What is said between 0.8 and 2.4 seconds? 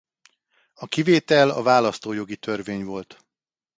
kivétel a választójogi